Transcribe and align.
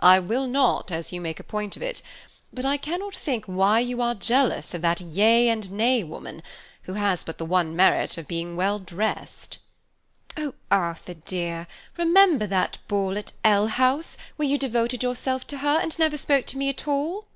"I 0.00 0.18
will 0.18 0.48
not 0.48 0.90
as 0.90 1.12
you 1.12 1.20
make 1.20 1.38
a 1.38 1.44
point 1.44 1.76
of 1.76 1.82
it; 1.82 2.02
but 2.52 2.64
I 2.64 2.76
cannot 2.76 3.14
think 3.14 3.44
why 3.44 3.78
you 3.78 4.02
are 4.02 4.12
jealous 4.12 4.74
of 4.74 4.82
that 4.82 5.00
yea 5.00 5.48
and 5.48 5.70
nay 5.70 6.02
woman, 6.02 6.42
who 6.82 6.94
has 6.94 7.22
but 7.22 7.38
the 7.38 7.44
one 7.46 7.76
merit 7.76 8.18
of 8.18 8.26
being 8.26 8.56
well 8.56 8.80
dressed." 8.80 9.58
"Oh, 10.36 10.54
Arthur 10.72 11.14
dear, 11.14 11.68
remember 11.96 12.48
that 12.48 12.78
ball 12.88 13.16
at 13.16 13.32
L— 13.44 13.68
House, 13.68 14.16
where 14.34 14.48
you 14.48 14.58
devoted 14.58 15.04
yourself 15.04 15.46
to 15.46 15.58
her, 15.58 15.78
and 15.80 15.96
never 16.00 16.16
spoke 16.16 16.46
to 16.46 16.58
me 16.58 16.68
at 16.68 16.88
all." 16.88 17.28